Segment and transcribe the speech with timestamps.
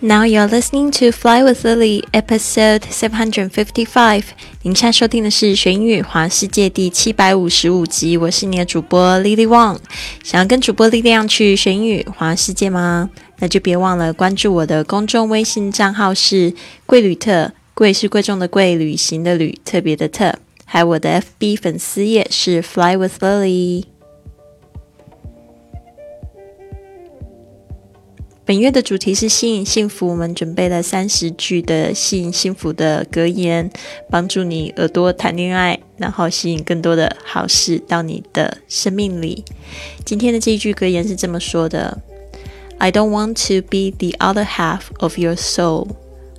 [0.00, 4.22] Now you're listening to Fly with Lily, episode seven hundred fifty-five.
[4.62, 8.16] 您现在收听的是《学英语环世界》第七百五十五集。
[8.16, 9.78] 我是你的主播 Lily Wang。
[10.22, 13.10] 想要跟主播力量去学英语环世界吗？
[13.40, 16.54] 那就别忘了关注我的公众微信账号是
[16.86, 20.32] 贵旅特，贵是贵重的贵，旅行的旅，特别的特。
[20.64, 23.82] 还有我的 FB 粉丝页是 Fly with Lily。
[28.48, 33.70] 本月的主题是吸引幸福，我们准备了三十句的吸引幸福的格言，
[34.08, 39.44] 帮助你耳朵谈恋爱，然后吸引更多的好事到你的生命里。
[40.02, 42.00] 今天的这一句格言是这么说的
[42.78, 45.88] ：I don't want to be the other half of your soul.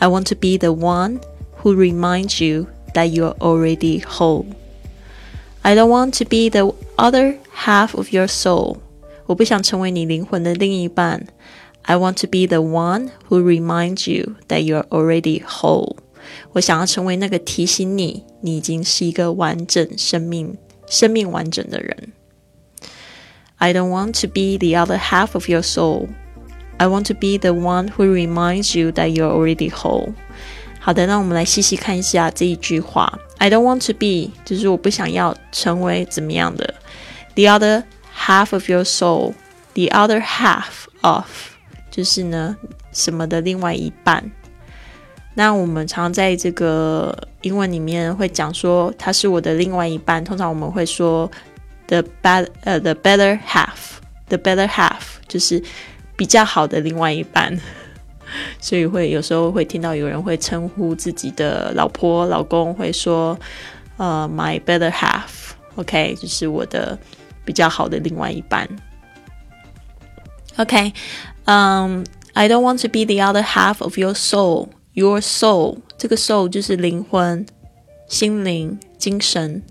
[0.00, 1.20] I want to be the one
[1.62, 4.46] who reminds you that you're already whole.
[5.60, 8.78] I don't want to be the other half of your soul.
[9.26, 11.28] 我不想成为你灵魂的另一半。
[11.83, 15.97] I want to be the one who reminds you that you're already whole。
[16.51, 22.11] 我想要成为那个提醒你，你已经是一个完整生命、生命完整的人。
[23.55, 26.09] I don't want to be the other half of your soul.
[26.77, 30.13] I want to be the one who reminds you that you're already whole。
[30.79, 33.19] 好的，那我们来细细看一下这一句话。
[33.39, 36.75] I don't want to be，就是我不想要成为怎么样的。
[37.35, 37.83] The other
[38.15, 39.33] half of your soul.
[39.73, 41.25] The other half of
[41.92, 42.56] 就是呢，
[42.90, 44.24] 什么的另外一半。
[45.34, 50.24] 那我们常在这个英文里面会讲说，他是我的另外一半。
[50.24, 51.30] 通常我们会说
[51.86, 55.62] the bad 呃 the better half，the better half 就是
[56.16, 57.58] 比较好的另外一半。
[58.58, 63.38] 所以会有时候会听到有人会称呼自己的老婆、老公会说
[63.98, 66.98] 呃 my better half，OK，就是我的
[67.44, 68.66] 比较好的另外一半。
[70.56, 70.92] OK。
[71.45, 74.69] 嗯，I don't want to be the other half of your soul.
[74.93, 77.45] Your soul，这个 soul 就是灵魂、
[78.07, 79.63] 心灵、精神。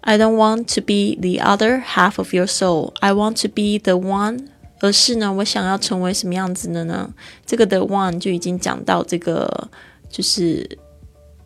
[0.00, 2.94] I don't want to be the other half of your soul.
[3.00, 4.48] I want to be the one，
[4.80, 7.12] 而是呢，我想要成为什么样子的呢？
[7.46, 9.68] 这个的 one 就已经讲到这个
[10.08, 10.78] 就是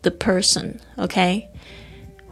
[0.01, 1.43] the person，OK？、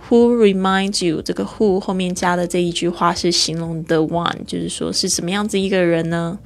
[0.08, 1.20] Who reminds you？
[1.20, 6.38] 这个 who 后面加的这一句话是形容 the one，就是说是什么样子一个人呢？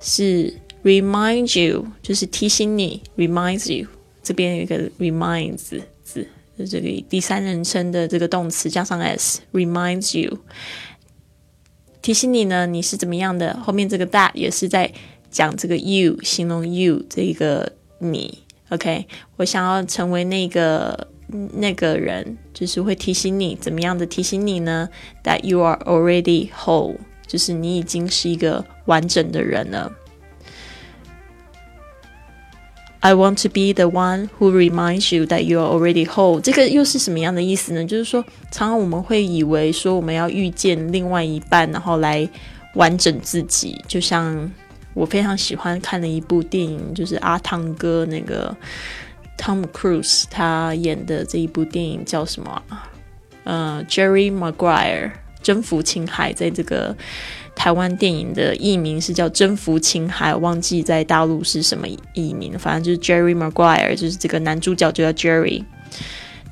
[0.00, 0.52] 是
[0.82, 3.86] remind you，就是提醒你，reminds you。
[4.24, 6.26] 这边有一个 reminds 字，
[6.58, 10.38] 就这个第三人称的这个动词加上 s，reminds you，
[12.02, 13.56] 提醒你呢，你是怎么样的。
[13.60, 14.92] 后面这个 that 也是在
[15.30, 18.42] 讲这个 you，形容 you 这一个你。
[18.70, 19.06] OK，
[19.36, 21.06] 我想要成为那个。
[21.28, 24.88] 那个人就是会提醒你怎么样的提醒你呢
[25.24, 29.92] ？That you are already whole，就是你已经是一个完整的人了。
[33.00, 36.40] I want to be the one who reminds you that you are already whole。
[36.40, 37.84] 这个又是什么样的意思呢？
[37.84, 38.22] 就是说，
[38.52, 42.28] 常常我们会以为说我们要遇见另外一半，然后来
[42.74, 43.80] 完整自己。
[43.88, 44.50] 就像
[44.94, 48.56] 我非常喜欢看的一部电影，就是阿汤哥那个。
[49.38, 52.62] Tom Cruise 他演的这一部电影叫什么？
[53.44, 56.96] 呃，Jerry Maguire 征服青海，在这个
[57.54, 65.64] 台湾电影的译名是叫征服青海，忘记在大陆是什么译名，反正就是 Jerry Maguire，就是这个男主角就叫 Jerry。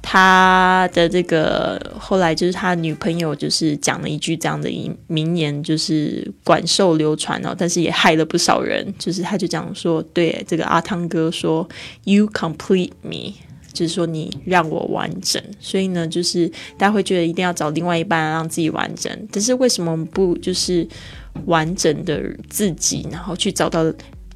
[0.07, 4.71] 他的这个后来就是他女朋友就是讲了一句这样的
[5.07, 8.87] 名言，就是广受流传哦，但是也害了不少人。
[8.99, 11.67] 就是他就讲说，对这个阿汤哥说
[12.05, 13.33] ，You complete me，
[13.73, 15.43] 就是说你让我完整。
[15.59, 20.87] 所以呢，就是大家会觉得一定要找另外一半让自己完整，但是为什么不就是
[21.47, 23.83] 完整的自己，然后去找到？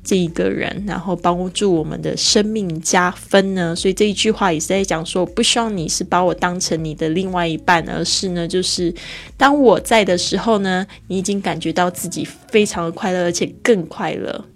[0.08, 3.76] 这一个人，然后帮助我们的生命加分呢？
[3.76, 8.94] 所以这一句话也是在讲说，不希望你是把我当成你的另外一半，而是呢，就是
[9.36, 14.46] 当我在的时候呢，你已经感觉到自己非常的快乐，而且更快乐。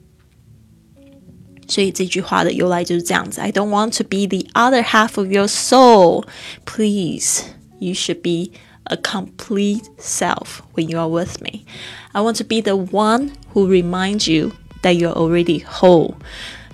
[1.69, 6.25] 所以这句话的由来就是这样子：I don't want to be the other half of your soul.
[6.64, 7.43] Please,
[7.78, 8.52] you should be
[8.84, 11.66] a complete self when you are with me.
[12.12, 14.52] I want to be the one who reminds you.
[14.82, 16.14] That you're already whole。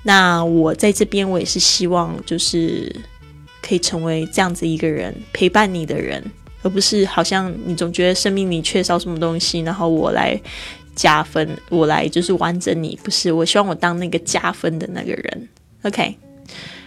[0.03, 2.95] 那我在这边，我也是希望，就是
[3.61, 6.25] 可以成为这样子一个人，陪伴你的人，
[6.63, 10.41] 而不是好像你总觉得生命里缺少什么东西，然后我来
[10.95, 12.99] 加分，我来就是完整你。
[13.03, 15.49] 不是，我希望我当那个加分的那个人。
[15.83, 16.17] OK，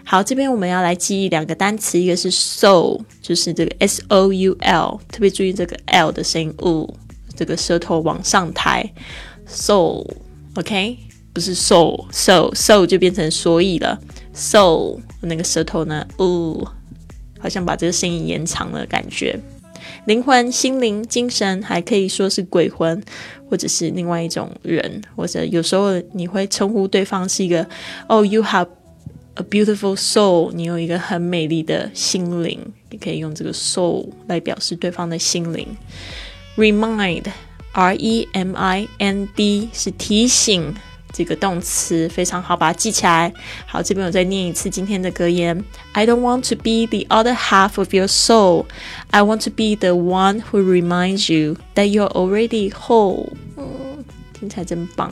[0.04, 6.92] 好，这边我们要来记忆两个单词，一个是 soul，就是这个 S O U L，特别注意这个 L 的声音，哦，
[7.36, 8.92] 这个舌头往上抬
[9.48, 10.10] ，soul。
[10.56, 10.98] OK。
[11.34, 14.00] 不是 so so so 就变成所以了。
[14.34, 16.72] so 那个舌头呢，哦，
[17.40, 19.40] 好像把这个声音延长了感觉。
[20.06, 23.02] 灵魂、心灵、精神，还可以说是鬼魂，
[23.50, 27.66] 或者是另外一种人，或者有时候你会称呼对方是一个
[28.08, 28.68] ，Oh, you have
[29.36, 35.68] a beautiful soul，你有一个很美丽的心灵，你可以用这个 soul 来表示对方的心灵。
[36.58, 40.74] Remind，R E M I N D 是提醒。
[41.14, 43.34] 这个动词非常好，把它记起来。
[43.66, 48.66] 好，这边我再念一次今天的格言：I don't want to be the other half of your soul.
[49.10, 53.30] I want to be the one who reminds you that you're already whole.
[53.58, 54.04] 嗯，
[54.34, 55.12] 听起来真棒。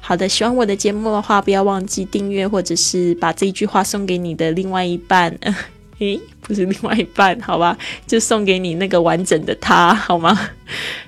[0.00, 5.38] 好的，喜欢我的节目的话，不要忘记订阅，或者是把这一句话送给你的另外一半。
[6.00, 10.50] 诶，不是另外一半，好吧，就送给你那个完整的他，好吗？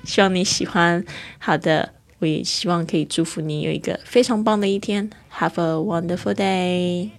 [0.05, 1.03] 希望你喜欢。
[1.39, 1.96] 好的。
[2.19, 5.09] 我也希望可以祝福你有一个非常棒的一天。
[5.39, 7.16] Have a wonderful day.